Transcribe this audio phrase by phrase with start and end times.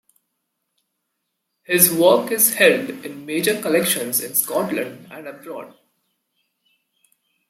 [1.63, 5.75] His work is held in major collections in Scotland and abroad.